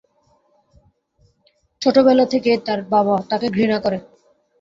[1.81, 3.97] ছেলেবেলা থেকেই তার বাবা তাকে ঘৃণা করে।